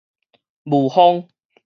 [0.63, 1.27] 霧峰